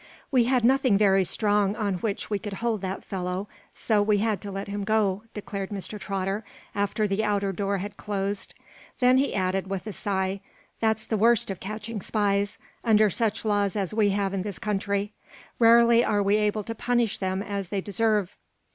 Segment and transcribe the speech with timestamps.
[0.31, 4.41] "We had nothing very strong on which we could hold that fellow, so we had
[4.41, 5.99] to let him go," declared Mr.
[5.99, 6.43] Trotter,
[6.73, 8.55] after the outer door had closed.
[8.97, 10.41] Then he added, with a sigh:
[10.79, 15.13] "That's the worst of catching spies, under such laws as we have in this country.
[15.59, 18.35] Rarely are we able to punish them as they deserve."